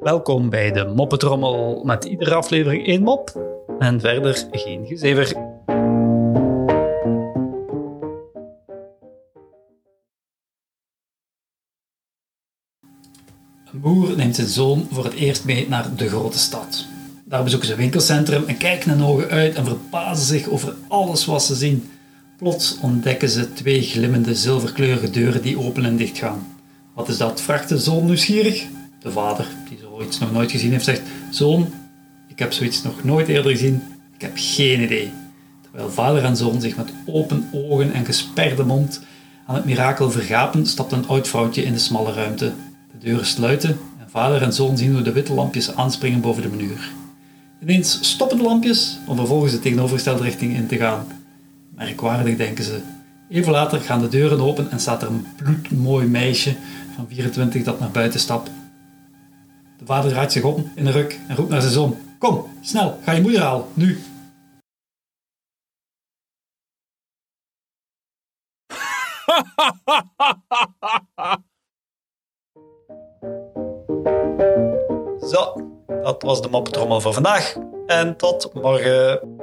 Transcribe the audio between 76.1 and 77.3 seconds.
was de moppetrommel voor